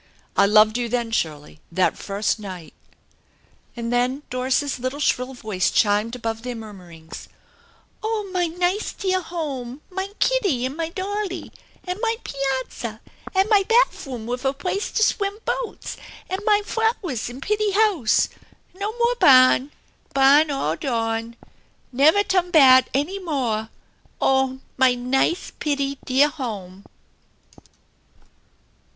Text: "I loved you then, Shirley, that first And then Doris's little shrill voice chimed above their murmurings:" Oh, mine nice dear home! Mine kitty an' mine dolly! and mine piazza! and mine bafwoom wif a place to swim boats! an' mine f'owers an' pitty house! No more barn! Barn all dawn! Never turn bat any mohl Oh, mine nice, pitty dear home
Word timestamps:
"I 0.35 0.47
loved 0.47 0.79
you 0.79 0.89
then, 0.89 1.11
Shirley, 1.11 1.59
that 1.71 1.95
first 1.95 2.39
And 2.43 2.73
then 3.93 4.23
Doris's 4.31 4.79
little 4.79 4.99
shrill 4.99 5.35
voice 5.35 5.69
chimed 5.69 6.15
above 6.15 6.41
their 6.41 6.55
murmurings:" 6.55 7.29
Oh, 8.03 8.27
mine 8.33 8.57
nice 8.57 8.93
dear 8.93 9.21
home! 9.21 9.81
Mine 9.91 10.13
kitty 10.19 10.65
an' 10.65 10.75
mine 10.75 10.93
dolly! 10.95 11.51
and 11.85 11.99
mine 12.01 12.17
piazza! 12.23 12.99
and 13.35 13.47
mine 13.49 13.65
bafwoom 13.65 14.25
wif 14.25 14.43
a 14.43 14.53
place 14.53 14.89
to 14.91 15.03
swim 15.03 15.37
boats! 15.45 15.97
an' 16.31 16.39
mine 16.45 16.63
f'owers 16.63 17.29
an' 17.29 17.39
pitty 17.39 17.69
house! 17.69 18.27
No 18.73 18.93
more 18.97 19.15
barn! 19.19 19.71
Barn 20.15 20.49
all 20.49 20.75
dawn! 20.77 21.35
Never 21.91 22.23
turn 22.23 22.49
bat 22.49 22.89
any 22.95 23.19
mohl 23.19 23.69
Oh, 24.19 24.61
mine 24.77 25.11
nice, 25.11 25.51
pitty 25.59 25.99
dear 26.05 26.27
home 26.29 26.85